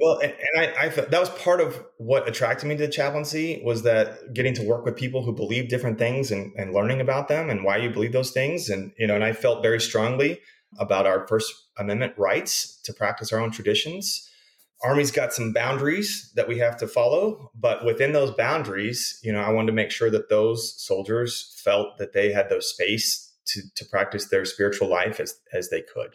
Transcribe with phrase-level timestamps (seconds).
[0.00, 3.60] Well, and, and I, I that was part of what attracted me to the chaplaincy
[3.64, 7.28] was that getting to work with people who believe different things and, and learning about
[7.28, 8.70] them and why you believe those things.
[8.70, 10.40] And, you know, and I felt very strongly
[10.78, 14.28] about our First Amendment rights to practice our own traditions.
[14.82, 19.40] Army's got some boundaries that we have to follow, but within those boundaries, you know,
[19.40, 23.60] I wanted to make sure that those soldiers felt that they had the space to,
[23.76, 26.14] to practice their spiritual life as, as they could.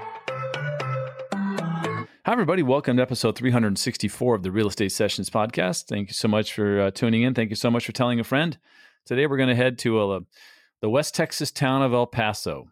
[2.31, 2.63] Hi, everybody.
[2.63, 5.87] Welcome to episode 364 of the Real Estate Sessions podcast.
[5.87, 7.33] Thank you so much for uh, tuning in.
[7.33, 8.57] Thank you so much for telling a friend.
[9.05, 10.19] Today, we're going to head to uh,
[10.79, 12.69] the West Texas town of El Paso.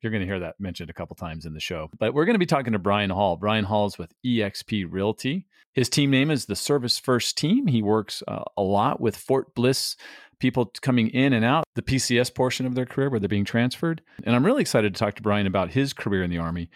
[0.00, 1.90] You're going to hear that mentioned a couple times in the show.
[1.98, 3.36] But we're going to be talking to Brian Hall.
[3.36, 5.48] Brian Hall is with eXp Realty.
[5.72, 7.66] His team name is the Service First Team.
[7.66, 9.96] He works uh, a lot with Fort Bliss
[10.38, 14.02] people coming in and out, the PCS portion of their career where they're being transferred.
[14.22, 16.70] And I'm really excited to talk to Brian about his career in the Army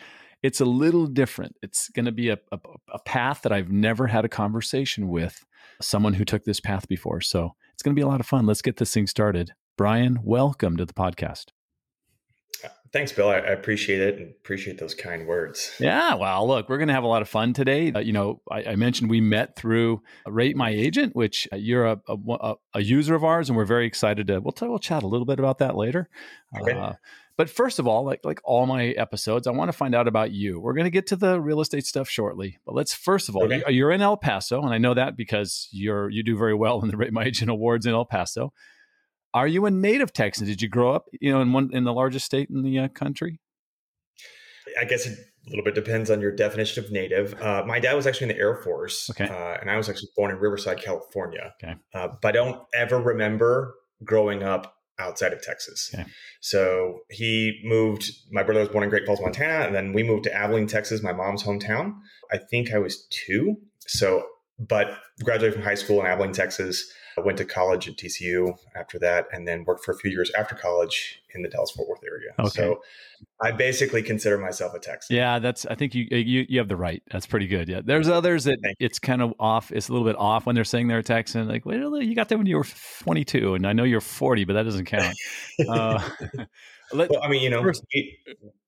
[0.44, 1.56] it's a little different.
[1.62, 2.58] It's going to be a, a,
[2.92, 5.42] a, path that I've never had a conversation with
[5.80, 7.22] someone who took this path before.
[7.22, 8.44] So it's going to be a lot of fun.
[8.44, 9.52] Let's get this thing started.
[9.78, 11.46] Brian, welcome to the podcast.
[12.92, 13.28] Thanks, Bill.
[13.28, 15.74] I, I appreciate it and appreciate those kind words.
[15.80, 16.14] Yeah.
[16.14, 17.90] Well, look, we're going to have a lot of fun today.
[17.90, 21.86] Uh, you know, I, I, mentioned we met through Rate My Agent, which uh, you're
[21.86, 24.40] a, a, a, user of ours, and we're very excited to.
[24.40, 26.08] We'll, t- we'll chat a little bit about that later.
[26.56, 26.78] Okay.
[26.78, 26.92] Uh,
[27.36, 30.30] but first of all, like like all my episodes, I want to find out about
[30.30, 30.60] you.
[30.60, 33.44] We're going to get to the real estate stuff shortly, but let's first of all,
[33.44, 33.72] okay.
[33.72, 36.88] you're in El Paso, and I know that because you're you do very well in
[36.88, 38.52] the Rate My Agent Awards in El Paso.
[39.32, 40.46] Are you a native Texan?
[40.46, 42.88] Did you grow up, you know, in one in the largest state in the uh,
[42.88, 43.40] country?
[44.80, 47.40] I guess it a little bit depends on your definition of native.
[47.40, 49.28] Uh, my dad was actually in the Air Force, okay.
[49.28, 51.52] uh, and I was actually born in Riverside, California.
[51.62, 51.74] Okay.
[51.92, 55.90] Uh, but I don't ever remember growing up outside of Texas.
[55.94, 56.04] Okay.
[56.40, 58.10] So he moved.
[58.30, 61.02] My brother was born in Great Falls, Montana, and then we moved to Abilene, Texas,
[61.02, 61.94] my mom's hometown.
[62.32, 63.56] I think I was two.
[63.86, 64.24] So,
[64.58, 66.92] but graduated from high school in Abilene, Texas.
[67.16, 70.30] I went to college at TCU after that, and then worked for a few years
[70.32, 72.32] after college in the Dallas Fort Worth area.
[72.38, 72.50] Okay.
[72.50, 72.82] So
[73.40, 75.16] I basically consider myself a Texan.
[75.16, 75.66] Yeah, that's.
[75.66, 77.02] I think you you you have the right.
[77.10, 77.68] That's pretty good.
[77.68, 79.72] Yeah, there's others that it's kind of off.
[79.72, 81.48] It's a little bit off when they're saying they're a Texan.
[81.48, 82.66] Like, well, you got that when you were
[83.00, 85.14] 22, and I know you're 40, but that doesn't count.
[85.68, 86.08] uh,
[86.92, 88.18] let, well, I mean, you know, we,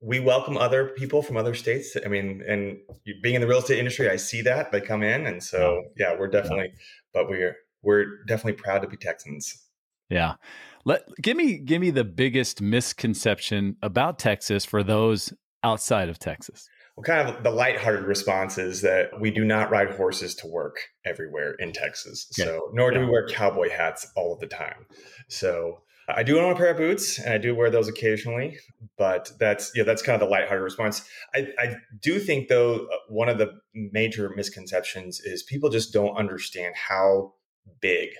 [0.00, 1.96] we, welcome other people from other states.
[2.04, 2.78] I mean, and
[3.22, 6.16] being in the real estate industry, I see that they come in, and so yeah,
[6.18, 6.70] we're definitely.
[6.72, 6.80] Yeah.
[7.12, 7.56] But we're
[7.86, 9.62] we're definitely proud to be Texans.
[10.10, 10.34] Yeah.
[10.84, 15.32] Let give me give me the biggest misconception about Texas for those
[15.64, 16.68] outside of Texas.
[16.96, 20.78] Well, kind of the lighthearted response is that we do not ride horses to work
[21.04, 22.26] everywhere in Texas.
[22.30, 23.04] So nor do yeah.
[23.04, 24.86] we wear cowboy hats all of the time.
[25.28, 28.58] So I do own a pair of boots and I do wear those occasionally,
[28.96, 31.02] but that's yeah, that's kind of the lighthearted response.
[31.34, 36.16] I, I do think though uh, one of the major misconceptions is people just don't
[36.16, 37.34] understand how
[37.80, 38.10] big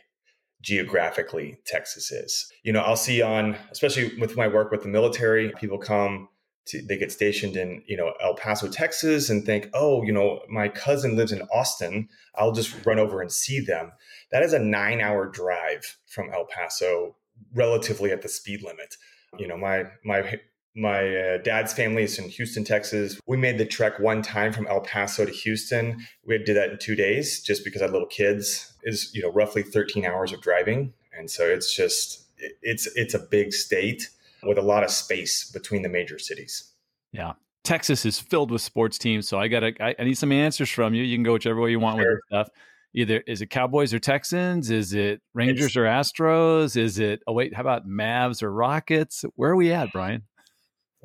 [0.63, 2.51] geographically Texas is.
[2.63, 6.29] You know, I'll see on, especially with my work with the military, people come
[6.67, 10.41] to, they get stationed in, you know, El Paso, Texas and think, oh, you know,
[10.49, 12.09] my cousin lives in Austin.
[12.35, 13.93] I'll just run over and see them.
[14.33, 17.17] That is a nine hour drive from El Paso,
[17.55, 18.97] relatively at the speed limit.
[19.39, 20.41] You know, my, my
[20.77, 23.19] my uh, dad's family is in Houston, Texas.
[23.27, 26.07] We made the trek one time from El Paso to Houston.
[26.25, 28.75] We did that in two days just because I had little kids.
[28.83, 32.27] Is you know roughly 13 hours of driving, and so it's just
[32.63, 34.11] it's it's a big state
[34.43, 36.73] with a lot of space between the major cities.
[37.11, 37.33] Yeah.
[37.65, 40.95] Texas is filled with sports teams, so I got I, I need some answers from
[40.95, 41.03] you.
[41.03, 42.05] You can go whichever way you want sure.
[42.05, 42.49] with this stuff.
[42.95, 44.71] Either is it Cowboys or Texans?
[44.71, 46.77] Is it Rangers it's, or Astros?
[46.77, 49.25] Is it oh wait, how about Mavs or Rockets?
[49.35, 50.23] Where are we at, Brian?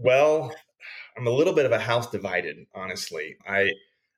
[0.04, 0.54] Well,
[1.18, 3.38] I'm a little bit of a house divided, honestly.
[3.48, 3.72] I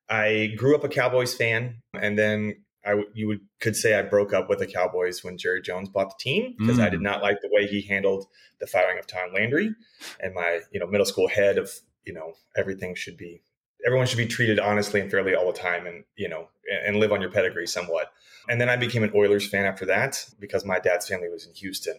[0.09, 4.33] I grew up a Cowboys fan, and then I you would could say I broke
[4.33, 6.83] up with the Cowboys when Jerry Jones bought the team because mm.
[6.83, 7.03] I did mm.
[7.03, 8.27] not like the way he handled
[8.59, 9.74] the firing of Tom Landry,
[10.19, 11.71] and my you know middle school head of
[12.06, 13.41] you know everything should be
[13.85, 16.47] everyone should be treated honestly and fairly all the time, and you know
[16.85, 18.12] and live on your pedigree somewhat.
[18.50, 21.53] And then I became an Oilers fan after that because my dad's family was in
[21.53, 21.95] Houston.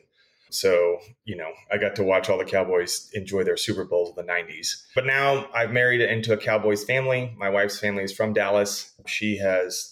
[0.55, 4.17] So, you know, I got to watch all the Cowboys enjoy their Super Bowls of
[4.17, 4.85] the 90s.
[4.95, 7.35] But now I've married into a Cowboys family.
[7.37, 8.93] My wife's family is from Dallas.
[9.07, 9.91] She has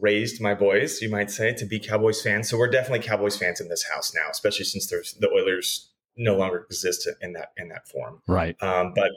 [0.00, 2.50] raised my boys, you might say, to be Cowboys fans.
[2.50, 6.36] So we're definitely Cowboys fans in this house now, especially since there's the Oilers no
[6.36, 8.22] longer exist in that in that form.
[8.26, 8.60] Right.
[8.62, 9.10] Um, but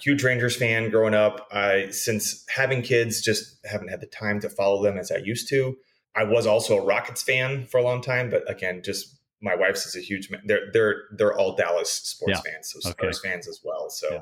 [0.00, 1.46] huge Rangers fan growing up.
[1.52, 5.48] I since having kids, just haven't had the time to follow them as I used
[5.50, 5.76] to.
[6.16, 9.86] I was also a Rockets fan for a long time, but again, just my wife's
[9.86, 10.28] is a huge.
[10.44, 12.52] They're they're they're all Dallas sports yeah.
[12.52, 13.10] fans, so okay.
[13.22, 13.88] Fans as well.
[13.90, 14.20] So yeah.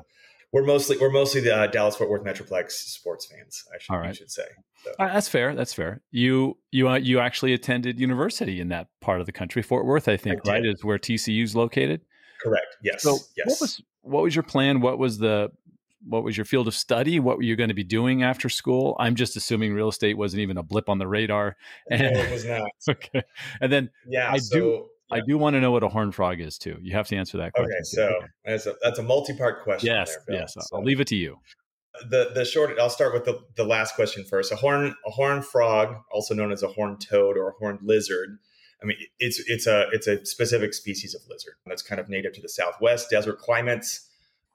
[0.51, 3.63] we're mostly we're mostly the uh, Dallas Fort Worth Metroplex sports fans.
[3.73, 4.15] I should, right.
[4.15, 4.43] should say.
[4.83, 4.91] So.
[4.99, 5.55] Uh, that's fair.
[5.55, 6.01] That's fair.
[6.11, 10.07] You you uh, you actually attended university in that part of the country, Fort Worth,
[10.07, 10.65] I think, I right?
[10.65, 12.01] Is where TCU is located.
[12.43, 12.77] Correct.
[12.83, 13.01] Yes.
[13.01, 13.47] So yes.
[13.47, 14.81] what was what was your plan?
[14.81, 15.51] What was the
[16.07, 17.19] what was your field of study?
[17.19, 18.95] What were you going to be doing after school?
[18.99, 21.57] I'm just assuming real estate wasn't even a blip on the radar.
[21.89, 22.69] And, no, it was not.
[22.89, 23.23] okay.
[23.59, 25.17] And then yeah, I so, do yeah.
[25.17, 26.77] I do want to know what a horn frog is too.
[26.81, 27.71] You have to answer that question.
[27.71, 28.25] Okay, so okay.
[28.45, 29.87] that's a that's a multi-part question.
[29.87, 30.53] Yes, there, yes.
[30.53, 31.37] So, I'll leave it to you.
[32.09, 34.51] The the short I'll start with the, the last question first.
[34.51, 38.37] A horn a horn frog, also known as a horned toad or a horned lizard.
[38.81, 42.33] I mean, it's it's a it's a specific species of lizard that's kind of native
[42.33, 44.06] to the Southwest desert climates.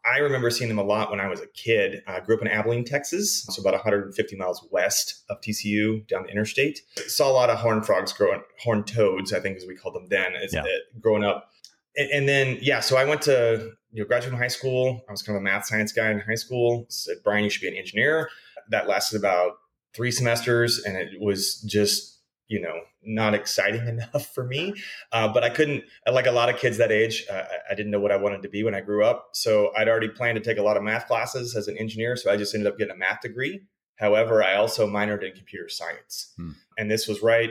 [0.05, 2.03] I remember seeing them a lot when I was a kid.
[2.07, 6.31] I grew up in Abilene, Texas, so about 150 miles west of TCU down the
[6.31, 6.83] interstate.
[7.07, 10.09] Saw a lot of horned frogs growing, horned toads, I think as we called them
[10.09, 10.63] then, as, yeah.
[10.63, 10.67] uh,
[11.01, 11.51] growing up.
[11.97, 15.05] And, and, then, yeah, so I went to you know, graduate from high school.
[15.09, 16.87] I was kind of a math science guy in high school.
[16.89, 18.29] Said, Brian, you should be an engineer.
[18.71, 19.59] That lasted about
[19.95, 22.12] three semesters, and it was just
[22.49, 24.75] you know not exciting enough for me.
[25.13, 28.01] Uh, but i couldn't like a lot of kids that age uh, i didn't know
[28.01, 29.31] what i wanted to be when i grew up.
[29.33, 32.31] So i'd already planned to take a lot of math classes as an engineer so
[32.31, 33.63] i just ended up getting a math degree.
[33.97, 36.33] However i also minored in computer science.
[36.37, 36.51] Hmm.
[36.79, 37.51] and this was right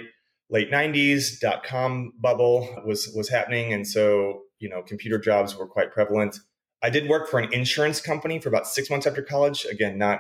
[0.52, 3.74] late 90s dot com bubble was was happening.
[3.74, 6.38] And so you know computer jobs were quite prevalent.
[6.84, 9.66] I did work for an insurance company for about six months after college.
[9.66, 10.20] Again not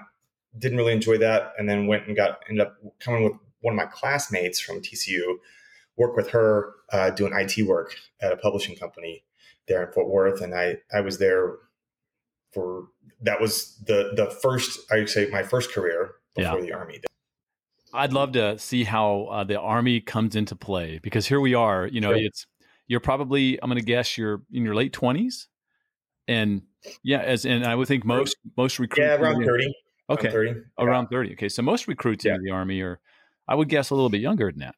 [0.58, 1.54] didn't really enjoy that.
[1.58, 5.38] And then went and got ended up coming with one of my classmates from TCU
[5.98, 9.24] worked with her uh, doing IT work at a publishing company
[9.68, 11.54] there in Fort Worth, and I I was there
[12.54, 12.88] for
[13.22, 16.66] that was the the first I would say my first career before yeah.
[16.66, 17.02] the army.
[17.94, 21.88] I'd love to see how uh, the army comes into play because here we are.
[21.88, 22.25] You know, sure.
[22.25, 22.48] it's
[22.88, 25.48] you're probably I'm going to guess you're in your late twenties,
[26.28, 26.63] and
[27.04, 29.74] yeah, as and I would think most most recruits yeah around thirty.
[30.10, 30.62] Okay, around 30.
[30.78, 31.31] Around 30.
[31.34, 32.34] Okay, so most recruits yeah.
[32.34, 33.00] into the army are
[33.51, 34.75] I would guess a little bit younger than that.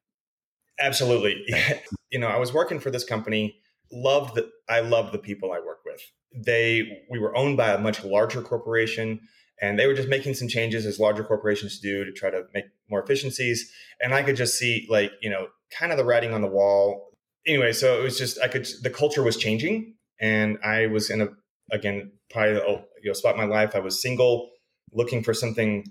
[0.79, 1.45] Absolutely.
[2.11, 3.55] you know, I was working for this company,
[3.91, 6.01] loved that I loved the people I work with.
[6.35, 9.19] They we were owned by a much larger corporation
[9.61, 12.65] and they were just making some changes as larger corporations do to try to make
[12.89, 13.71] more efficiencies
[14.01, 17.11] and I could just see like, you know, kind of the writing on the wall.
[17.45, 21.21] Anyway, so it was just I could the culture was changing and I was in
[21.21, 21.27] a
[21.71, 23.75] again probably oh, you know spot my life.
[23.75, 24.49] I was single,
[24.91, 25.85] looking for something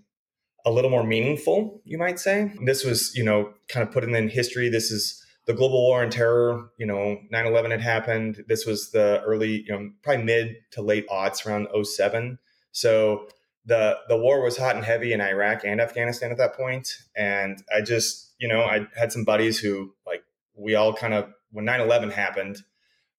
[0.65, 2.53] a little more meaningful, you might say.
[2.65, 4.69] This was, you know, kind of putting in history.
[4.69, 6.71] This is the global war on terror.
[6.79, 8.45] You know, 9 11 had happened.
[8.49, 12.39] This was the early, you know, probably mid to late aughts around 07.
[12.71, 13.27] So
[13.65, 16.97] the the war was hot and heavy in Iraq and Afghanistan at that point.
[17.17, 20.25] And I just, you know, I had some buddies who, like,
[20.55, 22.63] we all kind of, when 9 11 happened,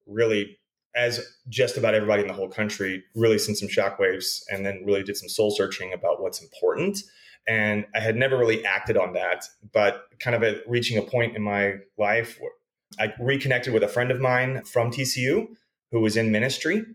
[0.06, 0.58] really
[0.96, 5.04] as just about everybody in the whole country really sent some shockwaves and then really
[5.04, 7.00] did some soul searching about what's important
[7.48, 11.36] and I had never really acted on that, but kind of at reaching a point
[11.36, 12.40] in my life
[13.00, 15.48] I reconnected with a friend of mine from TCU
[15.92, 16.86] who was in ministry.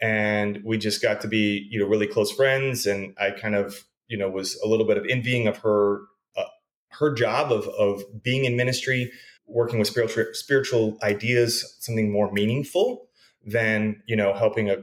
[0.00, 2.86] And we just got to be, you know, really close friends.
[2.86, 6.00] And I kind of, you know, was a little bit of envying of her,
[6.36, 6.44] uh,
[6.90, 9.12] her job of, of being in ministry,
[9.46, 13.08] working with spiritual, spiritual ideas, something more meaningful
[13.44, 14.78] than, you know, helping a,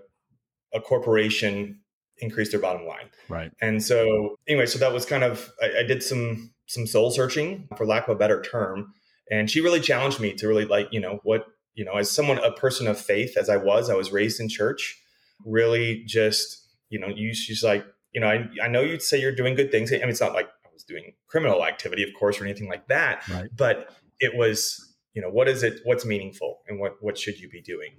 [0.74, 1.80] a corporation
[2.20, 3.10] increase their bottom line.
[3.28, 3.52] Right.
[3.62, 7.68] And so anyway, so that was kind of I, I, did some some soul searching
[7.78, 8.94] for lack of a better term.
[9.32, 12.40] And she really challenged me to really like, you know, what, you know, as someone,
[12.40, 15.00] a person of faith as I was, I was raised in church,
[15.46, 19.36] really just, you know, you she's like, you know, I, I know you'd say you're
[19.36, 19.92] doing good things.
[19.92, 22.88] I mean, it's not like I was doing criminal activity, of course, or anything like
[22.88, 23.28] that.
[23.28, 23.50] Right.
[23.56, 27.50] But it was, you know, what is it, what's meaningful and what what should you
[27.50, 27.98] be doing?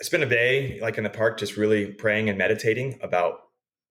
[0.00, 3.40] I spent a day like in the park just really praying and meditating about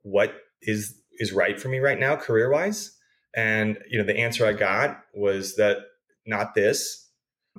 [0.04, 2.98] what is is right for me right now career wise
[3.36, 5.78] and you know the answer i got was that
[6.26, 7.10] not this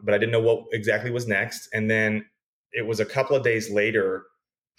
[0.02, 1.68] but i didn't know what exactly was next.
[1.72, 2.24] And then
[2.72, 4.24] it was a couple of days later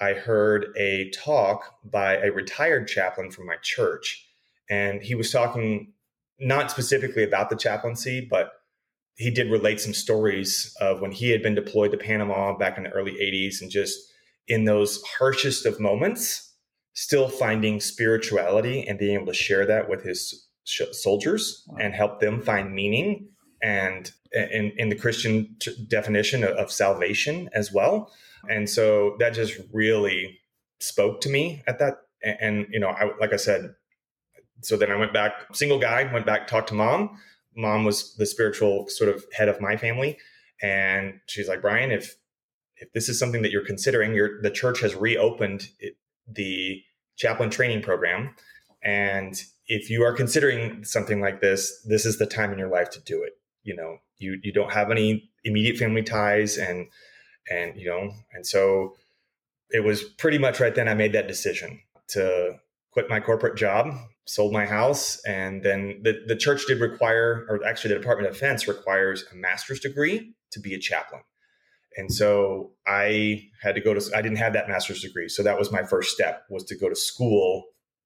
[0.01, 4.27] i heard a talk by a retired chaplain from my church.
[4.69, 5.93] And he was talking
[6.39, 8.51] not specifically about the chaplaincy but
[9.15, 12.83] he did relate some stories of when he had been deployed to Panama back in
[12.83, 13.99] the early 80s and just
[14.47, 16.53] in those harshest of moments,
[16.93, 22.41] still finding spirituality and being able to share that with his soldiers and help them
[22.41, 23.27] find meaning
[23.61, 28.11] and in, in the Christian t- definition of, of salvation as well.
[28.49, 30.39] And so that just really
[30.79, 31.95] spoke to me at that.
[32.23, 33.73] And, and you know, I, like I said,
[34.61, 37.17] so then I went back, single guy, went back, talked to mom.
[37.55, 40.17] Mom was the spiritual sort of head of my family.
[40.61, 42.15] And she's like, Brian, if
[42.77, 45.95] if this is something that you're considering, your the church has reopened it,
[46.27, 46.81] the
[47.15, 48.35] chaplain training program,
[48.83, 52.89] and if you are considering something like this, this is the time in your life
[52.91, 53.33] to do it.
[53.63, 56.87] You know, you you don't have any immediate family ties, and
[57.49, 58.95] and you know, and so
[59.69, 61.79] it was pretty much right then I made that decision
[62.09, 62.59] to
[62.91, 63.87] quit my corporate job,
[64.25, 68.33] sold my house, and then the, the church did require, or actually the Department of
[68.35, 71.21] Defense requires a master's degree to be a chaplain.
[71.97, 75.29] And so I had to go to, I didn't have that master's degree.
[75.29, 77.65] So that was my first step was to go to school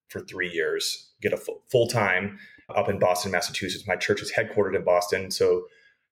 [0.10, 1.40] for three years, get a
[1.72, 2.40] full time
[2.76, 3.88] up in Boston, Massachusetts.
[3.88, 5.32] My church is headquartered in Boston.
[5.32, 5.66] So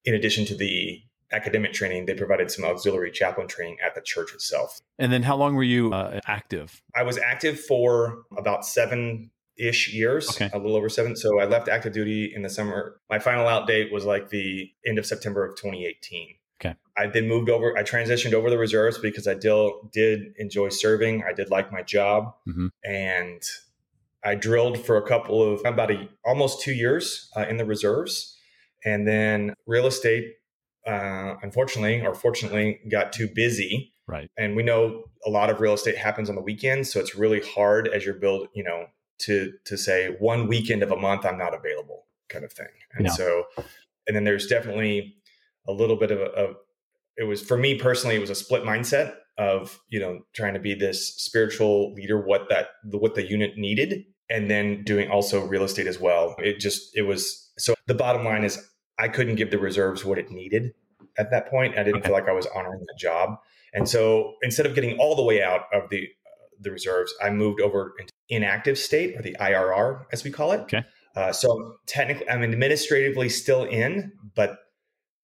[0.04, 4.32] in addition to the academic training, they provided some auxiliary chaplain training at the church
[4.32, 4.80] itself.
[4.98, 6.80] And then how long were you uh, active?
[6.94, 10.50] I was active for about seven ish years, okay.
[10.52, 11.16] a little over seven.
[11.16, 13.00] So I left active duty in the summer.
[13.08, 16.34] My final out date was like the end of September of 2018.
[16.60, 16.74] Okay.
[16.96, 17.76] I then moved over.
[17.76, 21.22] I transitioned over the reserves because I did did enjoy serving.
[21.28, 22.68] I did like my job, mm-hmm.
[22.84, 23.42] and
[24.24, 28.38] I drilled for a couple of about a, almost two years uh, in the reserves,
[28.84, 30.36] and then real estate
[30.86, 33.92] uh, unfortunately or fortunately got too busy.
[34.06, 34.30] Right.
[34.38, 37.40] And we know a lot of real estate happens on the weekends, so it's really
[37.40, 38.86] hard as you're build, you know,
[39.18, 42.66] to to say one weekend of a month I'm not available kind of thing.
[42.94, 43.44] And so
[44.06, 45.16] and then there's definitely
[45.68, 46.56] a little bit of a, of
[47.16, 50.60] it was for me personally it was a split mindset of, you know, trying to
[50.60, 55.62] be this spiritual leader what that what the unit needed and then doing also real
[55.62, 56.34] estate as well.
[56.38, 58.62] It just it was so the bottom line is
[58.98, 60.72] I couldn't give the reserves what it needed
[61.18, 61.78] at that point.
[61.78, 62.08] I didn't okay.
[62.08, 63.38] feel like I was honoring the job.
[63.72, 66.08] And so instead of getting all the way out of the
[66.60, 70.60] the reserves, I moved over into inactive state or the IRR as we call it.
[70.60, 70.84] Okay.
[71.14, 74.58] Uh, so technically, I'm administratively still in, but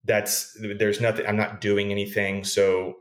[0.05, 1.25] that's there's nothing.
[1.27, 2.43] I'm not doing anything.
[2.43, 2.95] So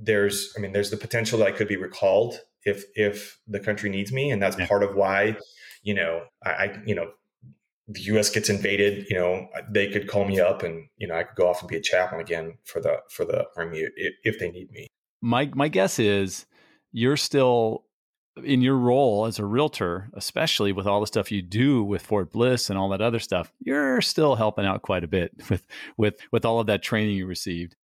[0.00, 3.90] there's, I mean, there's the potential that I could be recalled if if the country
[3.90, 4.66] needs me, and that's yeah.
[4.66, 5.36] part of why,
[5.82, 7.10] you know, I, I you know
[7.88, 8.30] the U.S.
[8.30, 11.48] gets invaded, you know, they could call me up, and you know, I could go
[11.48, 14.70] off and be a chaplain again for the for the army if, if they need
[14.70, 14.86] me.
[15.20, 16.46] My my guess is
[16.92, 17.84] you're still
[18.44, 22.32] in your role as a realtor, especially with all the stuff you do with Fort
[22.32, 23.52] Bliss and all that other stuff.
[23.60, 27.26] You're still helping out quite a bit with with with all of that training you
[27.26, 27.76] received.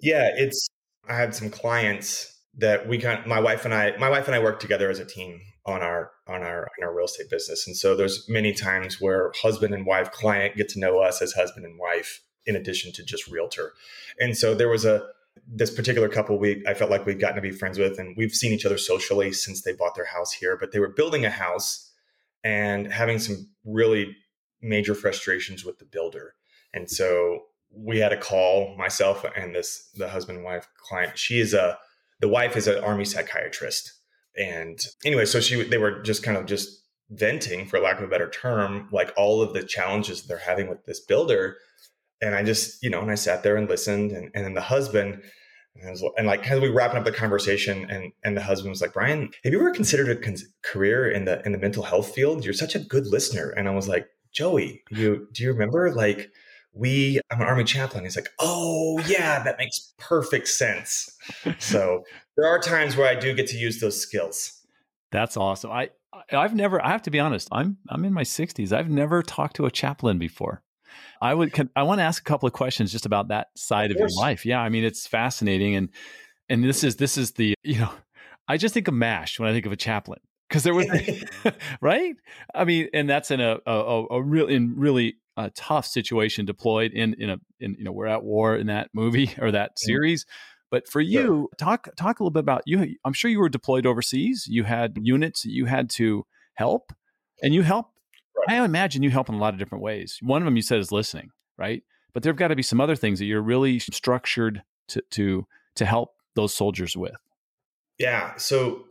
[0.00, 0.68] Yeah, it's.
[1.08, 3.24] I had some clients that we kind.
[3.26, 3.96] My wife and I.
[3.96, 6.94] My wife and I work together as a team on our on our on our
[6.94, 7.66] real estate business.
[7.66, 11.32] And so there's many times where husband and wife client get to know us as
[11.32, 13.72] husband and wife in addition to just realtor.
[14.18, 15.06] And so there was a
[15.46, 18.34] this particular couple we I felt like we'd gotten to be friends with and we've
[18.34, 21.30] seen each other socially since they bought their house here, but they were building a
[21.30, 21.92] house
[22.44, 24.16] and having some really
[24.62, 26.34] major frustrations with the builder.
[26.72, 31.18] And so we had a call myself and this the husband and wife client.
[31.18, 31.78] She is a
[32.20, 33.92] the wife is an army psychiatrist
[34.36, 38.08] and anyway, so she they were just kind of just venting, for lack of a
[38.08, 41.56] better term, like all of the challenges they're having with this builder.
[42.20, 44.60] And I just, you know, and I sat there and listened, and, and then the
[44.60, 45.22] husband,
[45.80, 48.80] and, was, and like as we wrapping up the conversation, and and the husband was
[48.80, 52.14] like, Brian, have you ever considered a con- career in the in the mental health
[52.14, 52.44] field?
[52.44, 53.50] You're such a good listener.
[53.50, 56.30] And I was like, Joey, you do you remember like
[56.72, 58.04] we I'm an army chaplain.
[58.04, 61.10] He's like, oh yeah, that makes perfect sense.
[61.58, 62.04] so
[62.36, 64.62] there are times where I do get to use those skills.
[65.10, 65.70] That's awesome.
[65.70, 65.90] I
[66.32, 66.84] I've never.
[66.84, 67.48] I have to be honest.
[67.52, 68.72] I'm I'm in my 60s.
[68.72, 70.62] I've never talked to a chaplain before.
[71.20, 71.52] I would.
[71.52, 74.00] Can, I want to ask a couple of questions just about that side of, of
[74.00, 74.44] your life.
[74.44, 75.88] Yeah, I mean it's fascinating, and
[76.48, 77.90] and this is this is the you know,
[78.48, 80.86] I just think of Mash when I think of a chaplain because there was
[81.80, 82.14] right.
[82.54, 86.92] I mean, and that's in a a, a real in really a tough situation deployed
[86.92, 90.24] in in a in you know we're at war in that movie or that series.
[90.24, 92.96] Mm-hmm but for you, talk talk a little bit about you.
[93.04, 94.46] I'm sure you were deployed overseas.
[94.48, 96.92] You had units that you had to help,
[97.42, 97.90] and you help.
[98.46, 100.18] I imagine you help in a lot of different ways.
[100.22, 101.82] One of them you said is listening, right?
[102.12, 105.84] But there've got to be some other things that you're really structured to to to
[105.84, 107.16] help those soldiers with.
[107.98, 108.36] Yeah.
[108.36, 108.84] So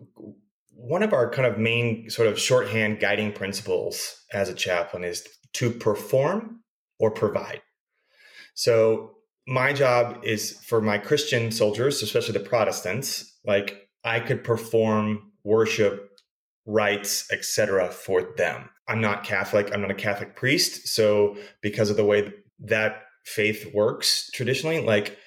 [0.73, 5.27] one of our kind of main sort of shorthand guiding principles as a chaplain is
[5.53, 6.61] to perform
[6.99, 7.61] or provide.
[8.53, 9.11] So
[9.47, 16.19] my job is for my Christian soldiers, especially the Protestants, like I could perform worship
[16.65, 18.69] rites, etc., for them.
[18.87, 19.71] I'm not Catholic.
[19.73, 20.87] I'm not a Catholic priest.
[20.87, 25.17] So because of the way that faith works traditionally, like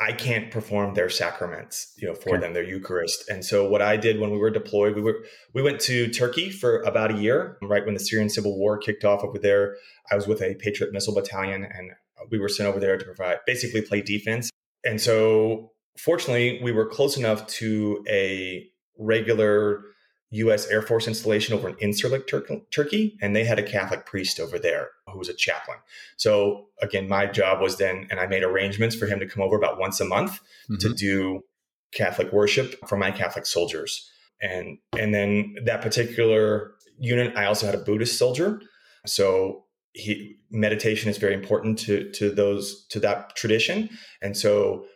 [0.00, 2.40] I can't perform their sacraments, you know, for okay.
[2.40, 3.28] them, their Eucharist.
[3.28, 6.50] And so what I did when we were deployed, we were we went to Turkey
[6.50, 9.76] for about a year, right when the Syrian civil war kicked off over there.
[10.10, 11.92] I was with a Patriot missile battalion and
[12.30, 14.50] we were sent over there to provide basically play defense.
[14.84, 18.66] And so fortunately, we were close enough to a
[18.98, 19.84] regular
[20.32, 20.66] U.S.
[20.68, 24.58] Air Force installation over in Incirlik, Tur- Turkey, and they had a Catholic priest over
[24.58, 25.78] there who was a chaplain.
[26.16, 29.56] So again, my job was then, and I made arrangements for him to come over
[29.56, 30.76] about once a month mm-hmm.
[30.76, 31.44] to do
[31.92, 34.10] Catholic worship for my Catholic soldiers.
[34.40, 38.60] And and then that particular unit, I also had a Buddhist soldier.
[39.06, 43.90] So he meditation is very important to to those to that tradition,
[44.22, 44.86] and so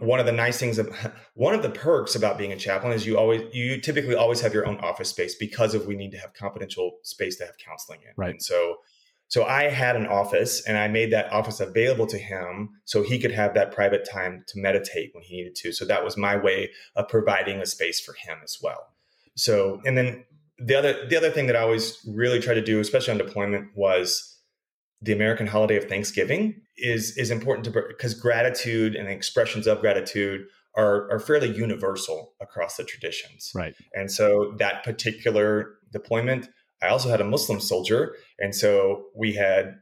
[0.00, 0.94] one of the nice things of
[1.34, 4.52] one of the perks about being a chaplain is you always you typically always have
[4.52, 8.00] your own office space because of we need to have confidential space to have counseling
[8.02, 8.12] in.
[8.16, 8.30] Right.
[8.30, 8.76] And so
[9.28, 13.18] so i had an office and i made that office available to him so he
[13.18, 15.72] could have that private time to meditate when he needed to.
[15.72, 18.88] So that was my way of providing a space for him as well.
[19.36, 20.24] So and then
[20.58, 23.68] the other the other thing that i always really try to do especially on deployment
[23.74, 24.33] was
[25.04, 30.46] the American holiday of Thanksgiving is is important to because gratitude and expressions of gratitude
[30.76, 33.52] are are fairly universal across the traditions.
[33.54, 33.74] Right.
[33.92, 36.48] And so that particular deployment,
[36.82, 39.76] I also had a Muslim soldier, and so we had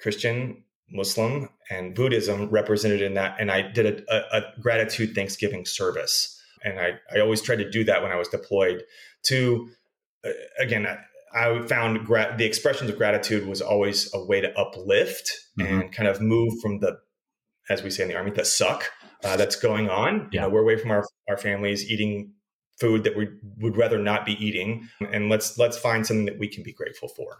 [0.00, 5.64] Christian, Muslim, and Buddhism represented in that, and I did a, a, a gratitude Thanksgiving
[5.64, 6.34] service.
[6.64, 8.82] And I, I always tried to do that when I was deployed
[9.24, 9.68] to,
[10.24, 10.86] uh, again,
[11.34, 15.80] I found gra- the expressions of gratitude was always a way to uplift mm-hmm.
[15.80, 16.98] and kind of move from the,
[17.68, 18.90] as we say in the army, the suck
[19.24, 20.28] uh, that's going on.
[20.32, 20.42] Yeah.
[20.42, 22.32] You know, we're away from our, our families eating
[22.80, 24.88] food that we would rather not be eating.
[25.12, 27.38] And let's, let's find something that we can be grateful for.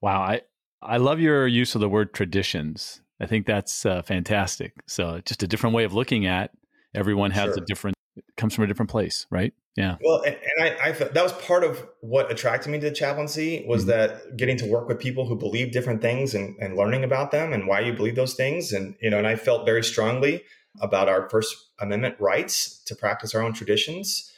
[0.00, 0.20] Wow.
[0.20, 0.42] I,
[0.82, 3.00] I love your use of the word traditions.
[3.20, 4.74] I think that's uh, fantastic.
[4.86, 6.52] So just a different way of looking at
[6.94, 7.62] everyone has sure.
[7.62, 7.95] a different
[8.36, 9.52] comes from a different place, right?
[9.76, 9.96] Yeah.
[10.02, 13.64] Well, and, and I, I, that was part of what attracted me to the chaplaincy
[13.68, 13.90] was mm-hmm.
[13.90, 17.52] that getting to work with people who believe different things and, and learning about them
[17.52, 18.72] and why you believe those things.
[18.72, 20.44] And, you know, and I felt very strongly
[20.80, 24.32] about our First Amendment rights to practice our own traditions.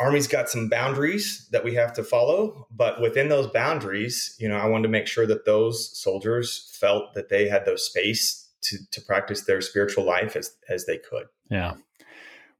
[0.00, 4.56] Army's got some boundaries that we have to follow, but within those boundaries, you know,
[4.56, 8.78] I wanted to make sure that those soldiers felt that they had the space to,
[8.92, 11.26] to practice their spiritual life as, as they could.
[11.50, 11.74] Yeah.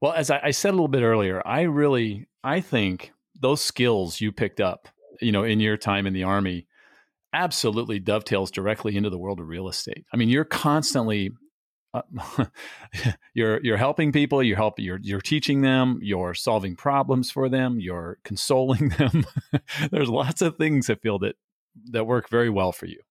[0.01, 4.19] Well, as I, I said a little bit earlier, I really I think those skills
[4.19, 4.87] you picked up,
[5.21, 6.67] you know, in your time in the army,
[7.33, 10.05] absolutely dovetails directly into the world of real estate.
[10.13, 11.31] I mean, you're constantly
[11.93, 12.01] uh,
[13.33, 17.79] you're you're helping people, you're helping you're you're teaching them, you're solving problems for them,
[17.79, 19.25] you're consoling them.
[19.91, 21.35] There's lots of things I feel that
[21.91, 23.01] that work very well for you.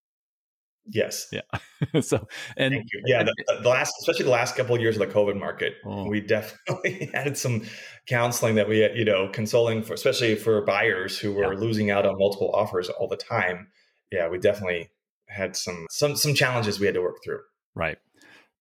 [0.86, 1.28] Yes.
[1.30, 1.42] Yeah.
[2.00, 2.74] so, and
[3.06, 6.08] yeah, the, the, last, especially the last couple of years of the COVID market, oh.
[6.08, 7.62] we definitely had some
[8.06, 11.58] counseling that we, you know, consoling for, especially for buyers who were yeah.
[11.58, 13.68] losing out on multiple offers all the time.
[14.10, 14.90] Yeah, we definitely
[15.28, 17.40] had some some some challenges we had to work through.
[17.76, 17.98] Right.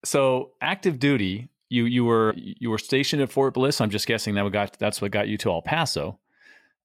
[0.06, 3.82] So, active duty, you you were you were stationed at Fort Bliss.
[3.82, 6.20] I'm just guessing that what got that's what got you to El Paso.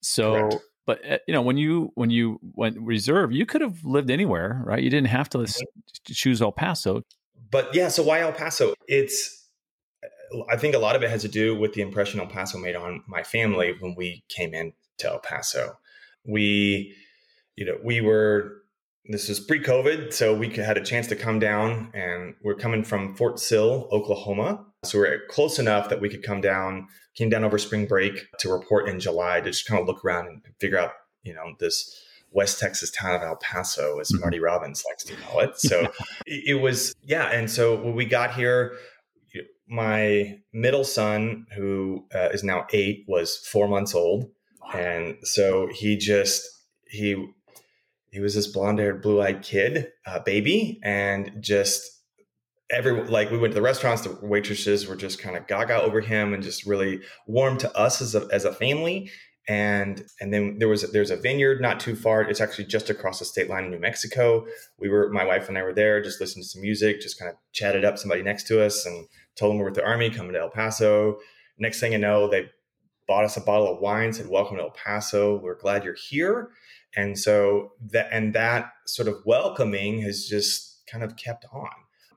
[0.00, 0.32] So.
[0.32, 4.10] Correct but uh, you know when you when you went reserve you could have lived
[4.10, 4.82] anywhere right?
[4.82, 6.12] You didn't have to mm-hmm.
[6.12, 7.02] choose el paso.
[7.50, 8.74] But yeah so why el paso?
[8.88, 9.48] It's
[10.02, 12.58] uh, i think a lot of it has to do with the impression el paso
[12.58, 15.78] made on my family when we came in to el paso.
[16.26, 16.94] We
[17.56, 18.64] you know we were
[19.06, 23.14] this was pre-covid so we had a chance to come down and we're coming from
[23.14, 27.58] fort sill oklahoma so we're close enough that we could come down came down over
[27.58, 30.92] spring break to report in July to just kind of look around and figure out,
[31.22, 34.20] you know, this West Texas town of El Paso, as mm-hmm.
[34.20, 35.58] Marty Robbins likes to call it.
[35.58, 35.92] So
[36.26, 37.26] it was, yeah.
[37.26, 38.76] And so when we got here,
[39.66, 44.30] my middle son, who uh, is now eight, was four months old.
[44.74, 46.42] And so he just,
[46.88, 47.26] he,
[48.10, 51.93] he was this blonde haired, blue eyed kid, uh, baby, and just
[52.74, 56.00] every like we went to the restaurants the waitresses were just kind of gaga over
[56.00, 59.10] him and just really warm to us as a, as a family.
[59.46, 63.18] And and then there was there's a vineyard not too far it's actually just across
[63.18, 64.46] the state line in new mexico.
[64.78, 67.30] We were my wife and i were there just listening to some music just kind
[67.30, 69.06] of chatted up somebody next to us and
[69.36, 71.18] told them we're with the army coming to el paso.
[71.58, 72.50] Next thing you know they
[73.06, 75.38] bought us a bottle of wine said welcome to el paso.
[75.38, 76.50] We're glad you're here.
[76.96, 81.68] And so that and that sort of welcoming has just kind of kept on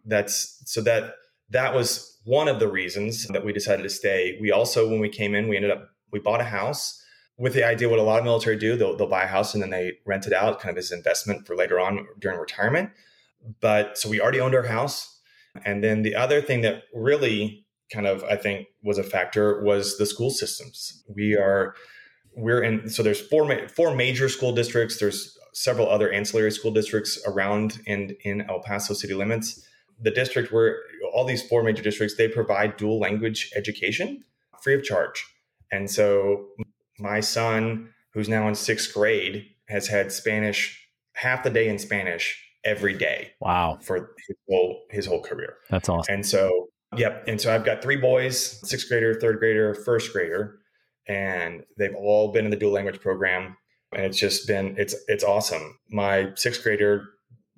[0.07, 1.13] that's so that
[1.49, 4.37] that was one of the reasons that we decided to stay.
[4.41, 7.01] We also, when we came in, we ended up we bought a house
[7.37, 9.61] with the idea what a lot of military do, they'll, they'll buy a house and
[9.61, 12.89] then they rent it out kind of as investment for later on during retirement.
[13.61, 15.19] But so we already owned our house.
[15.63, 19.97] And then the other thing that really kind of, I think, was a factor was
[19.97, 21.03] the school systems.
[21.15, 21.75] We are,
[22.35, 24.97] we're in, so there's four, four major school districts.
[24.97, 29.63] There's several other ancillary school districts around and in El Paso city limits.
[29.99, 30.79] The district where
[31.13, 34.23] all these four major districts, they provide dual language education
[34.61, 35.25] free of charge.
[35.71, 36.47] And so
[36.99, 42.43] my son, who's now in sixth grade, has had Spanish half the day in Spanish
[42.63, 43.31] every day.
[43.39, 43.79] Wow.
[43.81, 45.55] For his whole his whole career.
[45.69, 46.13] That's awesome.
[46.13, 47.23] And so yep.
[47.27, 50.59] And so I've got three boys, sixth grader, third grader, first grader,
[51.07, 53.57] and they've all been in the dual language program.
[53.93, 55.79] And it's just been it's it's awesome.
[55.89, 57.05] My sixth grader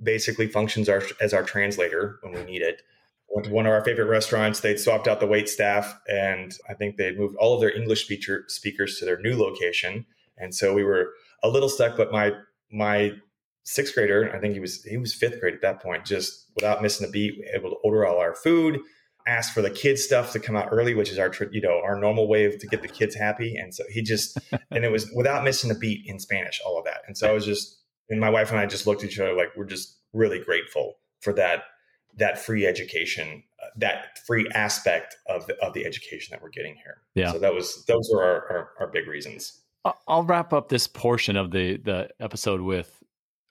[0.01, 2.81] basically functions our, as our translator when we need it
[3.29, 4.59] went to one of our favorite restaurants.
[4.59, 8.03] They'd swapped out the wait staff, and I think they'd moved all of their English
[8.03, 10.05] speaker speakers to their new location.
[10.38, 11.97] And so we were a little stuck.
[11.97, 12.33] But my
[12.71, 13.13] my
[13.63, 16.81] sixth grader, I think he was he was fifth grade at that point, just without
[16.81, 18.79] missing a beat, able to order all our food,
[19.27, 21.99] ask for the kids stuff to come out early, which is our you know our
[21.99, 23.55] normal way of, to get the kids happy.
[23.55, 24.38] And so he just
[24.71, 27.01] and it was without missing a beat in Spanish, all of that.
[27.07, 27.77] And so I was just
[28.09, 30.97] and my wife and I just looked at each other like we're just really grateful
[31.21, 31.63] for that
[32.17, 36.75] that free education, uh, that free aspect of the, of the education that we're getting
[36.75, 37.01] here.
[37.15, 37.31] Yeah.
[37.31, 39.61] So that was those are our, our, our big reasons.
[40.07, 43.01] I'll wrap up this portion of the the episode with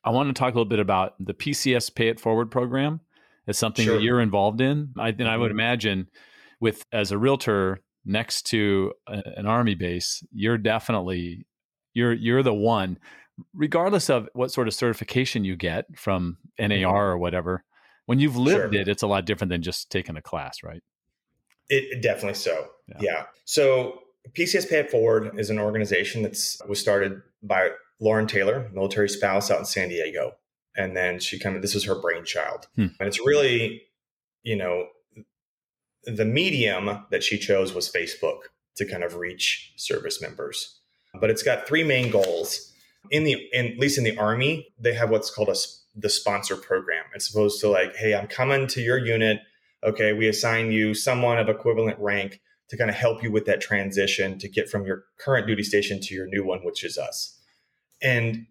[0.04, 3.00] I want to talk a little bit about the PCS Pay It Forward program.
[3.46, 3.96] It's something sure.
[3.96, 4.92] that you're involved in.
[4.98, 5.58] I, and I would mm-hmm.
[5.58, 6.08] imagine
[6.60, 11.46] with as a realtor next to a, an army base, you're definitely
[11.94, 12.98] you're you're the one
[13.55, 16.87] regardless of what sort of certification you get from NAR mm-hmm.
[16.87, 17.64] or whatever
[18.09, 18.81] when you've lived sure.
[18.81, 20.83] it, it's a lot different than just taking a class, right?
[21.68, 22.68] It definitely so.
[22.88, 22.96] Yeah.
[23.01, 23.24] yeah.
[23.44, 24.01] So
[24.33, 29.51] PCS Pay It Forward is an organization that's was started by Lauren Taylor, military spouse
[29.51, 30.37] out in San Diego.
[30.74, 32.66] And then she kind of this was her brainchild.
[32.77, 32.87] Hmm.
[32.98, 33.83] And it's really,
[34.42, 34.87] you know,
[36.05, 38.38] the medium that she chose was Facebook
[38.77, 40.81] to kind of reach service members.
[41.20, 42.67] But it's got three main goals.
[43.10, 45.56] In the in at least in the army, they have what's called a
[45.94, 47.04] the sponsor program.
[47.14, 49.40] It's supposed to like, hey, I'm coming to your unit.
[49.84, 53.60] Okay, we assign you someone of equivalent rank to kind of help you with that
[53.60, 57.38] transition to get from your current duty station to your new one, which is us.
[58.02, 58.46] And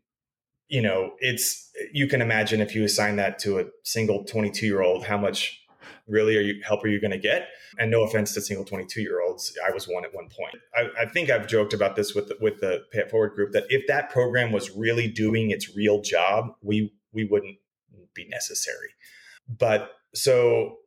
[0.67, 4.81] you know, it's you can imagine if you assign that to a single 22 year
[4.81, 5.61] old, how much
[6.07, 7.49] really are you help are you going to get?
[7.77, 10.55] And no offense to single 22 year olds, I was one at one point.
[10.75, 13.51] I, I, think I've joked about this with the, with the Pay It Forward group
[13.53, 17.57] that if that program was really doing its real job, we we wouldn't
[18.13, 18.89] be necessary.
[19.47, 20.77] But so,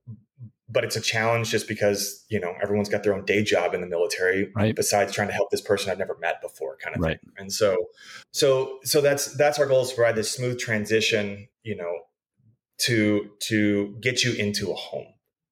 [0.69, 3.81] but it's a challenge just because you know everyone's got their own day job in
[3.81, 4.77] the military right.
[4.77, 7.21] besides trying to help this person i've never met before kind of right.
[7.21, 7.87] thing and so
[8.31, 11.93] so so that's that's our goal is to provide this smooth transition you know
[12.81, 15.07] to to get you into a home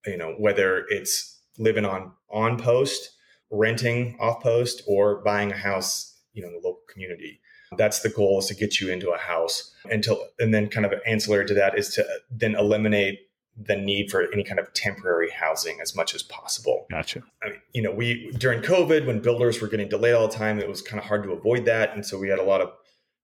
[0.06, 3.10] you know whether it's living on on post
[3.50, 7.40] renting off post or buying a house you know in the local community
[7.76, 10.94] that's the goal is to get you into a house until, and then kind of
[11.06, 13.20] ancillary to that is to uh, then eliminate
[13.56, 16.86] the need for any kind of temporary housing as much as possible.
[16.90, 17.22] Gotcha.
[17.42, 20.60] I mean, you know, we during COVID when builders were getting delayed all the time,
[20.60, 22.70] it was kind of hard to avoid that, and so we had a lot of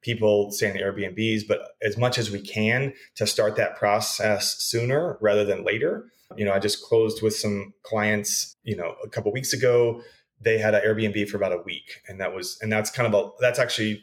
[0.04, 1.48] people staying in the Airbnbs.
[1.48, 6.06] But as much as we can to start that process sooner rather than later.
[6.36, 10.00] You know, I just closed with some clients, you know, a couple weeks ago.
[10.40, 13.14] They had an Airbnb for about a week, and that was, and that's kind of
[13.14, 14.02] a that's actually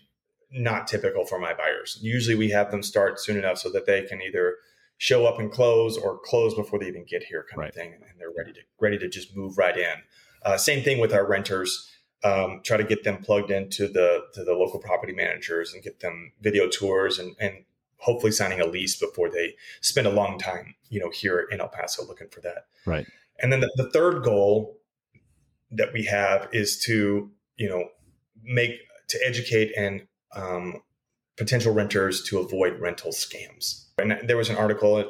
[0.52, 2.00] not typical for my buyers.
[2.02, 4.56] Usually we have them start soon enough so that they can either
[4.98, 7.70] show up and close or close before they even get here kind right.
[7.70, 7.94] of thing.
[7.94, 9.96] And they're ready to ready to just move right in.
[10.46, 11.90] Uh, same thing with our renters.
[12.24, 16.02] Um, try to get them plugged into the to the local property managers and get
[16.02, 17.66] them video tours and, and
[17.98, 21.70] hopefully signing a lease before they spend a long time, you know, here in El
[21.70, 22.66] Paso looking for that.
[22.86, 23.08] Right.
[23.40, 24.78] And then the, the third goal
[25.72, 27.86] that we have is to, you know,
[28.44, 28.72] make
[29.10, 30.82] to educate and um,
[31.38, 33.86] potential renters to avoid rental scams.
[33.98, 35.06] And there was an article a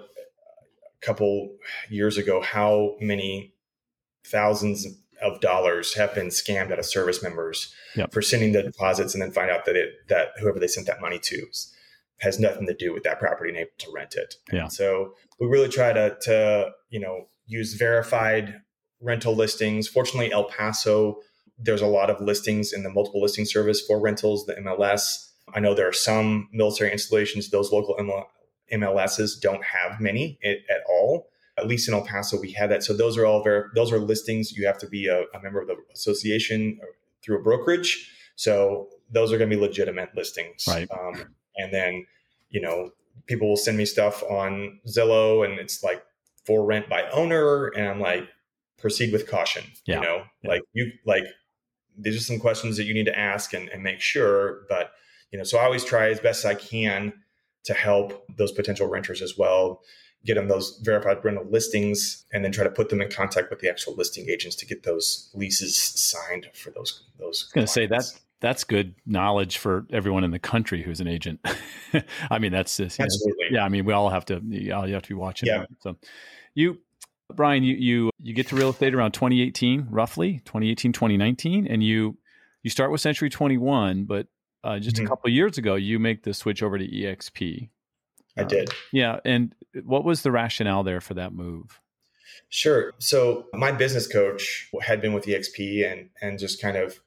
[1.02, 1.56] couple
[1.90, 3.54] years ago how many
[4.26, 4.86] thousands
[5.22, 8.12] of dollars have been scammed out of service members yep.
[8.12, 11.02] for sending the deposits and then find out that it that whoever they sent that
[11.02, 11.46] money to
[12.20, 14.36] has nothing to do with that property and able to rent it.
[14.52, 14.64] Yeah.
[14.64, 18.62] And so we really try to to you know use verified
[19.02, 19.88] rental listings.
[19.88, 21.18] Fortunately, El Paso
[21.64, 25.30] there's a lot of listings in the multiple listing service for rentals, the MLS.
[25.54, 27.96] I know there are some military installations, those local
[28.74, 31.28] MLSs don't have many at all.
[31.62, 32.84] At least in El Paso, we have that.
[32.84, 34.52] So those are all very, those are listings.
[34.52, 36.80] You have to be a, a member of the association
[37.22, 40.66] through a brokerage So those are going to be legitimate listings.
[40.68, 40.90] Right.
[40.92, 42.06] Um, and then,
[42.50, 42.90] you know,
[43.28, 46.04] people will send me stuff on Zillow and it's like
[46.46, 47.68] for rent by owner.
[47.68, 48.28] And I'm like,
[48.80, 49.64] proceed with caution.
[49.86, 49.98] Yeah.
[49.98, 50.50] You know, Yeah.
[50.50, 51.26] like you, like,
[51.98, 54.62] these are some questions that you need to ask and, and make sure.
[54.70, 54.92] But,
[55.32, 57.14] you know, so I always try as best as I can
[57.66, 59.82] to help those potential renters as well
[60.26, 63.60] get them those verified rental listings and then try to put them in contact with
[63.60, 67.68] the actual listing agents to get those leases signed for those those I was going
[67.68, 68.04] to say that
[68.40, 71.40] that's good knowledge for everyone in the country who's an agent.
[72.32, 73.64] I mean, that's just, you know, absolutely yeah.
[73.64, 75.48] I mean, we all have to, you all have to be watching.
[75.48, 75.60] Yeah.
[75.60, 75.70] that.
[75.80, 75.96] So
[76.56, 76.80] you,
[77.34, 82.18] Brian, you, you, you get to real estate around 2018, roughly 2018, 2019, and you,
[82.64, 84.28] you start with Century 21, but
[84.64, 85.08] uh, just a Mhm.
[85.08, 87.70] couple of years ago, you make the switch over to EXP.
[88.38, 88.70] I Um, did.
[88.92, 89.20] Yeah.
[89.26, 91.80] And what was the rationale there for that move?
[92.50, 92.94] Sure.
[93.00, 97.00] So my business coach had been with EXP and and just kind of,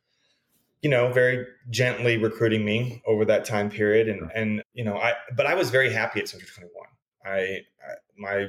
[0.83, 4.09] you know, very gently recruiting me over that time period.
[4.09, 6.89] And and you know, I but I was very happy at Century Twenty One.
[7.27, 8.47] I, I my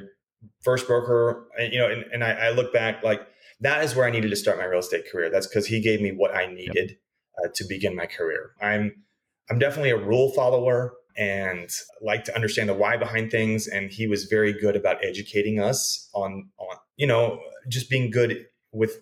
[0.62, 3.26] first broker, you know, and, and I, I look back like
[3.60, 5.30] that is where I needed to start my real estate career.
[5.30, 6.98] That's because he gave me what I needed
[7.42, 8.50] uh, to begin my career.
[8.60, 9.02] I'm
[9.50, 13.66] I'm definitely a rule follower and like to understand the why behind things.
[13.66, 18.46] And he was very good about educating us on on you know just being good
[18.72, 19.00] with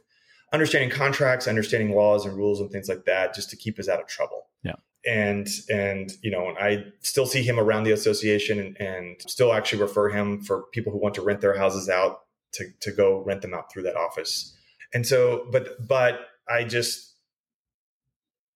[0.53, 4.01] understanding contracts, understanding laws and rules and things like that, just to keep us out
[4.01, 4.47] of trouble.
[4.63, 4.75] Yeah.
[5.05, 9.83] And and you know, I still see him around the association and, and still actually
[9.83, 12.21] refer him for people who want to rent their houses out
[12.53, 14.57] to to go rent them out through that office.
[14.95, 17.14] And so, but but I just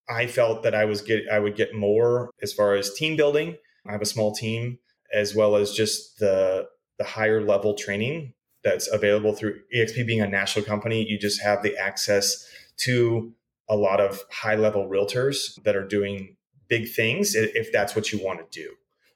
[0.08, 3.56] I felt that I was get I would get more as far as team building.
[3.86, 4.78] I have a small team
[5.12, 6.68] as well as just the
[6.98, 11.06] the higher level training that's available through EXP being a national company.
[11.08, 12.46] You just have the access
[12.78, 13.32] to
[13.68, 16.36] a lot of high level realtors that are doing
[16.68, 18.70] big things if that's what you want to do.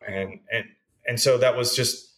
[0.06, 0.64] And and
[1.06, 2.08] and so that was just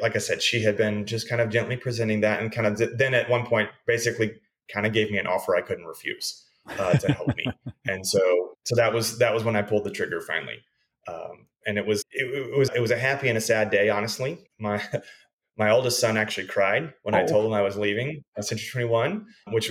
[0.00, 2.98] like I said, she had been just kind of gently presenting that and kind of
[2.98, 4.34] then at one point basically
[4.72, 6.44] kind of gave me an offer I couldn't refuse
[6.78, 7.46] uh, to help me.
[7.86, 10.58] And so so that was that was when I pulled the trigger finally.
[11.08, 13.88] Um, and it was it, it was it was a happy and a sad day,
[13.88, 14.38] honestly.
[14.58, 14.82] My
[15.56, 17.26] my oldest son actually cried when I Oh.
[17.26, 19.70] told him I was leaving at Century 21, which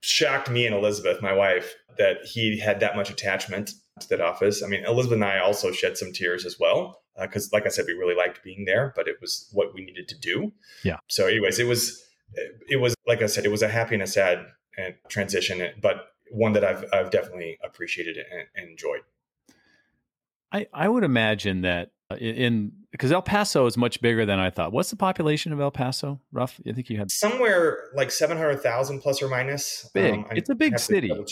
[0.00, 4.62] shocked me and Elizabeth, my wife, that he had that much attachment to that office.
[4.62, 7.86] I mean, Elizabeth and I also shed some tears as well because, like I said,
[7.86, 10.52] we really liked being there, but it was what we needed to do.
[10.84, 10.98] Yeah.
[11.08, 12.00] So, anyways, it was
[12.68, 14.46] it was like I said, it was a happy and a sad
[14.78, 19.00] uh, transition, but one that I've I've definitely appreciated and, and enjoyed.
[20.52, 24.48] I, I would imagine that uh, in because El Paso is much bigger than I
[24.50, 24.72] thought.
[24.72, 26.20] What's the population of El Paso?
[26.32, 26.60] Rough?
[26.66, 29.90] I think you had Somewhere like seven hundred thousand plus or minus.
[29.92, 30.14] Big.
[30.30, 31.10] I It's a big city.
[31.10, 31.26] again.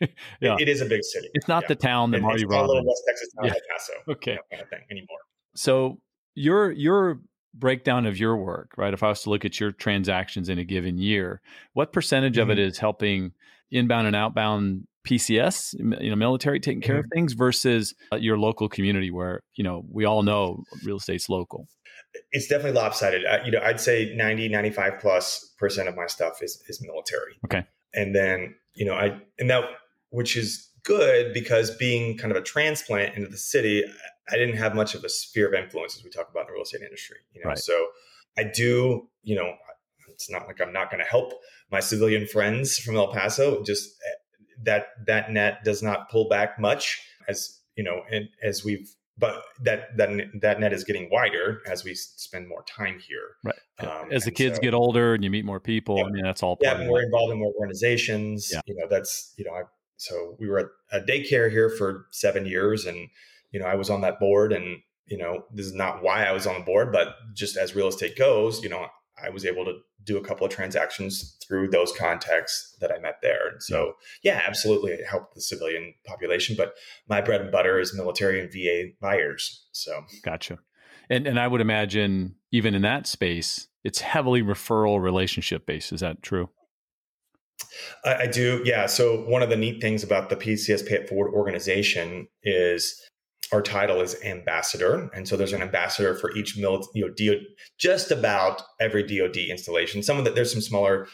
[0.00, 1.28] It- it is a big city.
[1.34, 1.68] It's not Yeah.
[1.68, 3.52] the town that And Marty a little West Texas town, Yeah.
[3.52, 3.92] El Paso.
[4.12, 4.38] Okay.
[4.50, 5.18] kind of thing anymore.
[5.54, 6.00] So
[6.34, 7.20] your your
[7.54, 8.92] breakdown of your work, right?
[8.94, 11.40] If I was to look at your transactions in a given year,
[11.74, 12.68] what percentage of it Mm-hmm.
[12.68, 13.32] is helping
[13.72, 17.18] inbound and outbound PCS, you know, military taking care of Mm-hmm.
[17.18, 21.66] things versus uh, your local community where, you know, we all know real estate's local.
[22.30, 23.24] It's definitely lopsided.
[23.24, 27.32] Uh, you know, I'd say 90, 95 plus percent of my stuff is, is military.
[27.46, 27.66] Okay.
[27.94, 29.64] And then, you know, I, and that,
[30.10, 33.84] which is good because being kind of a transplant into the city,
[34.30, 36.52] I didn't have much of a sphere of influence as we talk about in the
[36.52, 37.48] real estate industry, you know?
[37.48, 37.58] Right.
[37.58, 37.86] So
[38.38, 39.54] I do, you know,
[40.08, 41.32] it's not like I'm not going to help
[41.72, 43.64] my civilian friends from El Paso.
[43.64, 44.14] Just eh,
[44.64, 49.42] that, that net does not pull back much as, you know, and as we've, but
[49.62, 53.36] that, that, that net is getting wider as we spend more time here.
[53.42, 53.56] Right.
[53.80, 56.04] Um, As the kids so- get older and you meet more people, Yeah.
[56.04, 58.50] I mean, that's all yeah, part we're involved in more organizations.
[58.52, 58.60] Yeah.
[58.66, 59.62] You know, that's you know, I
[59.96, 63.08] so we were at a daycare here for seven years, and
[63.52, 66.32] you know, I was on that board, and you know, this is not why I
[66.32, 68.86] was on the board, but just as real estate goes, you know,
[69.24, 73.16] I was able to do a couple of transactions through those contacts that I met
[73.22, 76.56] there, and so yeah, absolutely, it helped the civilian population.
[76.56, 76.74] But
[77.08, 80.58] my bread and butter is military and VA buyers, so Gotcha.
[81.10, 85.92] And and I would imagine even in that space, it's heavily referral relationship based.
[85.92, 86.48] Is that true?
[88.04, 88.86] I, I do, yeah.
[88.86, 93.00] So one of the neat things about the PCS Pay It Forward organization is
[93.52, 97.34] our title is ambassador, and so there's an ambassador for each mil, you know,
[97.78, 100.02] just about every DoD installation.
[100.02, 101.06] Some of the there's some smaller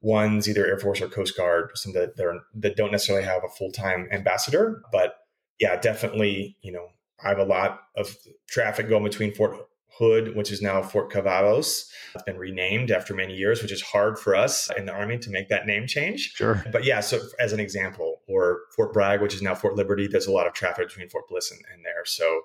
[0.00, 3.72] ones, either Air Force or Coast Guard, some that that don't necessarily have a full
[3.72, 5.14] time ambassador, but
[5.58, 6.86] yeah, definitely, you know,
[7.24, 8.14] I have a lot of
[8.48, 9.56] traffic going between Fort
[9.98, 11.88] Hood, which is now Fort Cavazos.
[12.14, 15.30] It's been renamed after many years, which is hard for us in the Army to
[15.30, 16.32] make that name change.
[16.34, 16.64] Sure.
[16.72, 20.26] But yeah, so as an example, or Fort Bragg, which is now Fort Liberty, there's
[20.26, 22.04] a lot of traffic between Fort Bliss and, and there.
[22.04, 22.42] So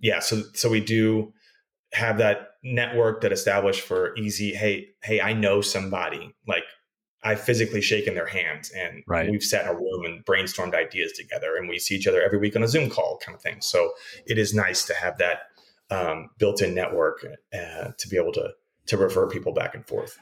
[0.00, 1.32] yeah, so so we do
[1.92, 6.34] have that network that established for easy, hey, hey, I know somebody.
[6.46, 6.64] Like
[7.22, 9.30] I've physically shaken their hands and right.
[9.30, 12.38] we've sat in a room and brainstormed ideas together and we see each other every
[12.38, 13.60] week on a Zoom call kind of thing.
[13.60, 13.92] So
[14.26, 15.42] it is nice to have that
[15.94, 18.50] um, built-in network uh, to be able to
[18.86, 20.18] to refer people back and forth.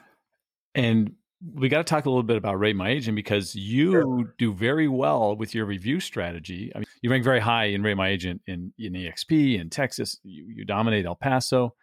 [0.75, 1.15] And
[1.55, 4.35] we got to talk a little bit about rate my agent because you sure.
[4.39, 6.71] do very well with your review strategy.
[6.75, 10.21] I mean, you rank very high in rate my agent in in EXP in Texas.
[10.23, 11.75] You, you dominate El Paso.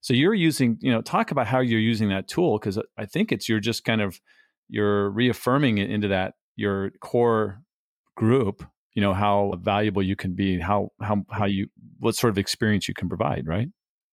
[0.00, 3.32] So you're using, you know, talk about how you're using that tool because I think
[3.32, 4.20] it's you're just kind of
[4.68, 7.62] you're reaffirming it into that your core
[8.16, 8.64] group
[8.98, 11.68] you know how valuable you can be how how how you
[12.00, 13.68] what sort of experience you can provide right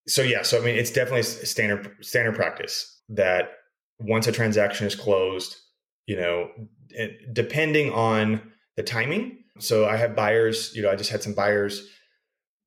[0.08, 3.50] so yeah so i mean it's definitely standard standard practice that
[3.98, 5.56] once a transaction is closed
[6.06, 6.48] you know
[6.96, 8.40] eh, depending on
[8.76, 11.90] the timing so i have buyers you know i just had some buyers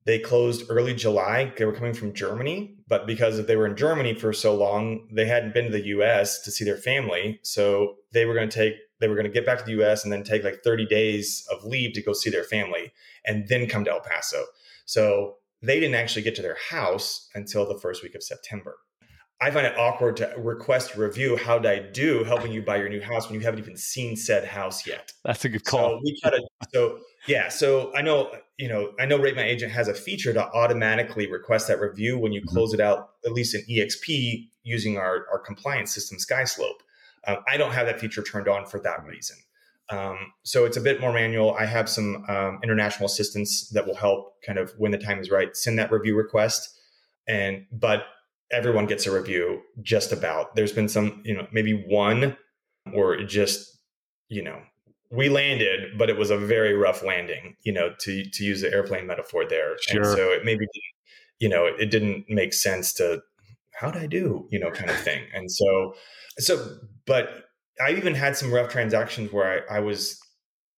[0.05, 1.53] they closed early July.
[1.55, 5.25] They were coming from Germany, but because they were in Germany for so long, they
[5.25, 7.39] hadn't been to the US to see their family.
[7.43, 10.03] So they were going to take, they were going to get back to the US
[10.03, 12.91] and then take like 30 days of leave to go see their family
[13.25, 14.43] and then come to El Paso.
[14.85, 18.77] So they didn't actually get to their house until the first week of September.
[19.41, 21.37] I find it awkward to request a review.
[21.37, 24.17] How did I do helping you buy your new house when you haven't even seen
[24.17, 25.13] said house yet?
[25.23, 25.91] That's a good call.
[25.91, 29.71] So we to, so yeah, so I know, you know, I know Rate My Agent
[29.71, 32.49] has a feature to automatically request that review when you mm-hmm.
[32.49, 36.81] close it out, at least in EXP using our, our compliance system, SkySlope.
[37.27, 39.37] Um, I don't have that feature turned on for that reason.
[39.89, 41.55] Um, so it's a bit more manual.
[41.55, 45.31] I have some um, international assistance that will help kind of when the time is
[45.31, 46.77] right, send that review request.
[47.27, 48.03] And, but
[48.51, 50.55] everyone gets a review just about.
[50.55, 52.37] There's been some, you know, maybe one
[52.93, 53.77] or just,
[54.29, 54.61] you know,
[55.11, 58.71] we landed, but it was a very rough landing, you know, to to use the
[58.71, 59.75] airplane metaphor there.
[59.79, 60.03] Sure.
[60.03, 60.67] And so it maybe
[61.39, 63.21] you know, it didn't make sense to
[63.79, 65.23] how did I do, you know, kind of thing.
[65.33, 65.93] And so
[66.37, 67.45] so but
[67.83, 70.19] I even had some rough transactions where I, I was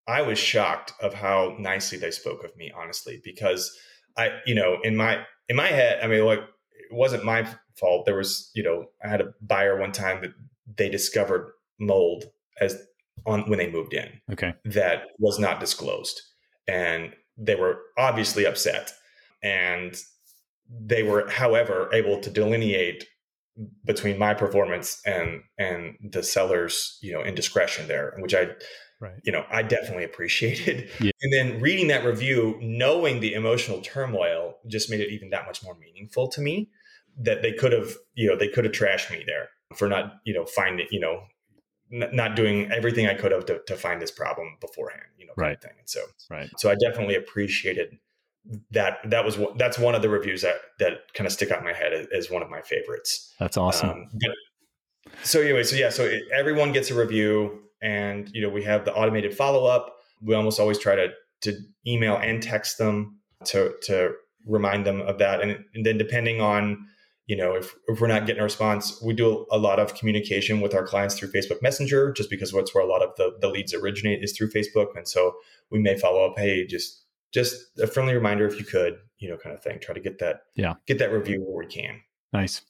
[0.07, 3.75] I was shocked of how nicely they spoke of me, honestly, because
[4.17, 7.47] I, you know, in my in my head, I mean, like it wasn't my
[7.79, 8.05] fault.
[8.05, 10.31] There was, you know, I had a buyer one time that
[10.77, 12.25] they discovered mold
[12.59, 12.77] as
[13.25, 14.09] on when they moved in.
[14.31, 14.53] Okay.
[14.65, 16.21] That was not disclosed.
[16.67, 18.91] And they were obviously upset.
[19.43, 19.99] And
[20.79, 23.05] they were, however, able to delineate
[23.85, 28.51] between my performance and and the seller's, you know, indiscretion there, which I
[28.99, 29.19] right.
[29.23, 30.89] you know, I definitely appreciated.
[31.01, 31.11] Yeah.
[31.21, 35.63] And then reading that review, knowing the emotional turmoil just made it even that much
[35.63, 36.69] more meaningful to me
[37.19, 40.33] that they could have, you know, they could have trashed me there for not, you
[40.33, 41.23] know, finding, you know,
[41.91, 45.33] n- not doing everything I could have to, to find this problem beforehand, you know,
[45.35, 45.61] right.
[45.61, 45.73] thing.
[45.77, 46.49] And so, right.
[46.57, 47.97] So I definitely appreciated
[48.71, 48.97] that.
[49.05, 51.73] That was that's one of the reviews that that kind of stick out in my
[51.73, 53.33] head as, one of my favorites.
[53.39, 53.89] That's awesome.
[53.89, 54.31] Um, but,
[55.23, 58.85] so anyway, so yeah, so it, everyone gets a review, and you know we have
[58.85, 59.97] the automated follow up.
[60.21, 61.09] We almost always try to
[61.41, 64.11] to email and text them to to
[64.45, 66.85] remind them of that, and, and then depending on
[67.31, 70.59] you know, if, if we're not getting a response, we do a lot of communication
[70.59, 73.47] with our clients through Facebook Messenger, just because that's where a lot of the, the
[73.47, 74.87] leads originate is through Facebook.
[74.97, 75.35] And so
[75.69, 79.37] we may follow up, hey, just just a friendly reminder if you could, you know,
[79.37, 79.79] kind of thing.
[79.79, 82.01] Try to get that, yeah, get that review where we can.
[82.33, 82.61] Nice.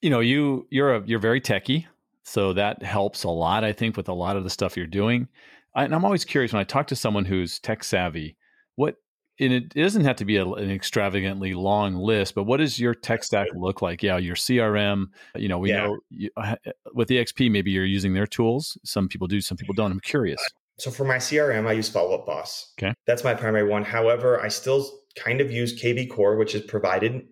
[0.00, 1.86] You know, you you're a you're very techy,
[2.22, 3.64] so that helps a lot.
[3.64, 5.28] I think with a lot of the stuff you're doing.
[5.74, 8.36] I, and I'm always curious when I talk to someone who's tech savvy,
[8.76, 8.96] what
[9.40, 12.94] and it doesn't have to be a, an extravagantly long list, but what does your
[12.94, 14.02] tech stack look like?
[14.02, 15.06] Yeah, your CRM.
[15.34, 15.84] You know, we yeah.
[15.84, 16.56] know you, uh,
[16.94, 18.76] with EXP, maybe you're using their tools.
[18.84, 19.90] Some people do, some people don't.
[19.90, 20.40] I'm curious.
[20.80, 22.72] So for my CRM, I use Follow Up Boss.
[22.78, 23.84] Okay, that's my primary one.
[23.84, 27.22] However, I still kind of use KV Core, which is provided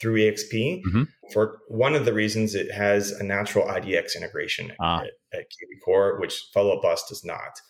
[0.00, 0.82] through EXP.
[0.84, 1.02] Mm-hmm.
[1.32, 5.00] For one of the reasons it has a natural IDX integration ah.
[5.00, 7.60] at, at KV Core, which Follow Up Boss does not.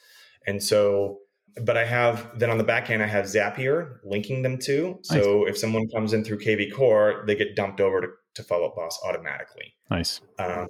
[0.47, 1.19] And so
[1.63, 4.99] but I have then on the back end, I have Zapier linking them to.
[5.03, 5.51] So nice.
[5.51, 8.77] if someone comes in through KV Core, they get dumped over to, to Follow Up
[8.77, 9.75] Boss automatically.
[9.91, 10.21] Nice.
[10.39, 10.67] Um,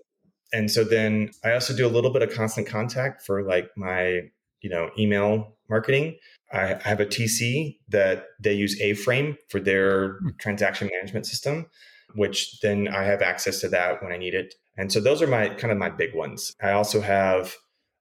[0.53, 4.23] and so then I also do a little bit of constant contact for like my,
[4.61, 6.17] you know, email marketing.
[6.53, 10.29] I, I have a TC that they use A-Frame for their hmm.
[10.39, 11.67] transaction management system,
[12.15, 14.55] which then I have access to that when I need it.
[14.77, 16.55] And so those are my kind of my big ones.
[16.63, 17.57] I also have,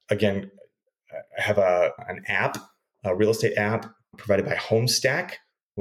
[0.09, 0.51] again,
[1.11, 2.57] I have a an app,
[3.03, 5.33] a real estate app provided by Homestack,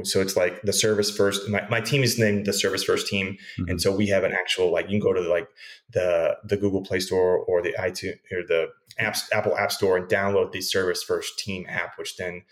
[0.04, 1.48] So it's like the service first.
[1.48, 3.70] My, my team is named the service first team, mm-hmm.
[3.70, 5.48] and so we have an actual like you can go to the, like
[5.90, 8.68] the the Google Play Store or the iTunes or the
[9.00, 12.42] apps, Apple App Store and download the service first team app, which then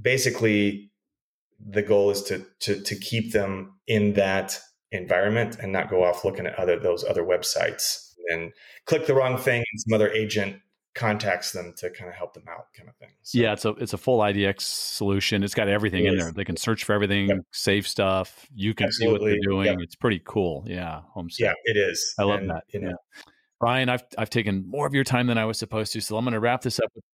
[0.00, 0.90] basically
[1.64, 4.58] the goal is to to to keep them in that
[4.92, 8.52] environment and not go off looking at other those other websites and
[8.86, 10.56] click the wrong thing and some other agent
[10.94, 13.70] contacts them to kind of help them out kind of thing so, yeah it's a
[13.74, 15.42] it's a full idx solution.
[15.42, 16.32] It's got everything it in there.
[16.32, 17.38] They can search for everything yep.
[17.52, 18.46] save stuff.
[18.54, 19.18] You can Absolutely.
[19.18, 19.66] see what they're doing.
[19.66, 19.76] Yep.
[19.80, 20.64] it's pretty cool.
[20.66, 21.00] Yeah
[21.38, 22.64] yeah it is i love and, that.
[22.68, 23.32] you know yeah.
[23.58, 26.24] brian i've i've taken more of your time than i was supposed to so i'm
[26.24, 26.90] going to wrap this up.
[26.94, 27.04] With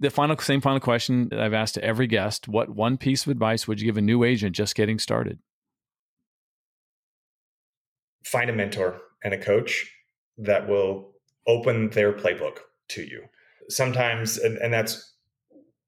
[0.00, 3.30] the final same final question that i've asked to every guest what one piece of
[3.30, 5.38] advice would you give a new agent just getting started?
[8.24, 9.90] Find a mentor and a coach
[10.38, 11.13] that will
[11.46, 13.24] open their playbook to you.
[13.68, 15.14] Sometimes, and, and that's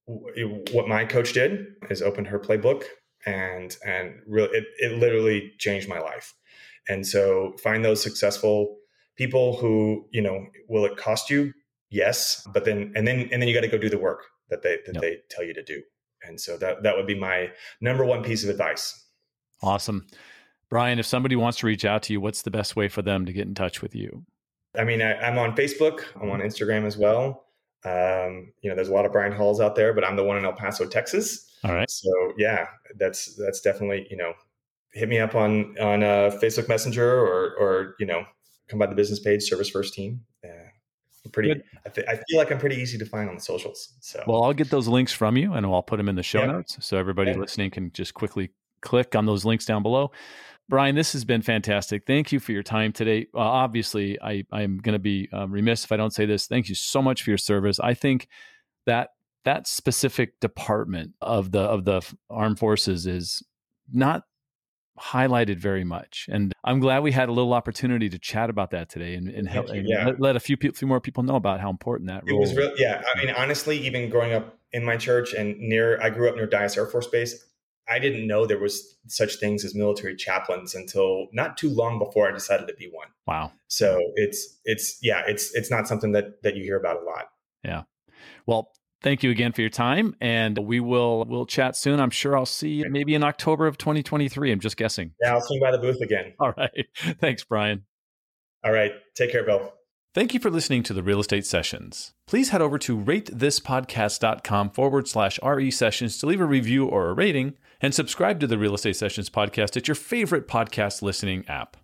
[0.07, 2.85] what my coach did is opened her playbook
[3.27, 6.33] and and really it, it literally changed my life.
[6.89, 8.79] And so find those successful
[9.17, 11.53] people who you know will it cost you?
[11.91, 14.63] Yes but then and then and then you got to go do the work that
[14.63, 15.03] they that yep.
[15.03, 15.83] they tell you to do.
[16.23, 17.51] And so that that would be my
[17.81, 19.05] number one piece of advice.
[19.63, 20.07] Awesome.
[20.69, 23.27] Brian if somebody wants to reach out to you what's the best way for them
[23.27, 24.25] to get in touch with you
[24.79, 26.05] I mean, I, am on Facebook.
[26.20, 27.45] I'm on Instagram as well.
[27.85, 30.37] Um, you know, there's a lot of Brian Halls out there, but I'm the one
[30.37, 31.57] in El Paso, Texas.
[31.64, 31.91] All right.
[31.91, 32.66] So yeah,
[32.97, 34.33] that's that's definitely you know,
[34.93, 38.24] hit me up on on uh, Facebook Messenger or or you know,
[38.68, 40.20] come by the business page, Service First Team.
[40.45, 40.51] Yeah,
[41.33, 41.62] pretty.
[41.85, 43.95] I, th- I, feel like I'm pretty easy to find on the socials.
[44.01, 46.41] So well, I'll get those links from you, and I'll put them in the show
[46.41, 46.47] yeah.
[46.47, 47.39] notes, so everybody yeah.
[47.39, 48.51] listening can just quickly
[48.81, 50.11] click on those links down below.
[50.69, 52.07] Brian, this has been fantastic.
[52.07, 53.29] Thank you for your time today.
[53.35, 56.47] Uh, obviously, I, I'm going to be um, remiss if I don't say this.
[56.47, 57.79] Thank you so much for your service.
[57.79, 58.29] I think
[58.87, 59.11] that
[59.45, 63.45] that specific department of the of the armed forces is
[63.93, 64.25] not
[64.99, 68.89] highlighted very much, and I'm glad we had a little opportunity to chat about that
[68.89, 70.07] today and, and, help, and yeah.
[70.07, 72.25] let, let, a few people, few more people know about how important that.
[72.27, 73.05] It was real, yeah.
[73.14, 76.49] I mean, honestly, even growing up in my church and near, I grew up near
[76.49, 77.45] Dyess Air Force Base.
[77.89, 82.28] I didn't know there was such things as military chaplains until not too long before
[82.28, 83.09] I decided to be one.
[83.26, 83.53] Wow.
[83.68, 87.28] So it's it's yeah, it's it's not something that that you hear about a lot.
[87.62, 87.82] Yeah.
[88.47, 88.72] Well,
[89.03, 92.01] thank you again for your time and we will we'll chat soon.
[92.01, 94.53] I'm sure I'll see you maybe in October of 2023.
[94.53, 95.12] I'm just guessing.
[95.22, 96.34] Yeah, I'll swing by the booth again.
[96.41, 96.87] All right.
[97.20, 97.84] Thanks, Brian.
[98.64, 98.93] All right.
[99.14, 99.72] Take care, Bill.
[100.12, 102.14] Thank you for listening to the Real Estate Sessions.
[102.26, 107.12] Please head over to ratethispodcast.com forward slash RE sessions to leave a review or a
[107.12, 111.77] rating and subscribe to the Real Estate Sessions podcast at your favorite podcast listening app.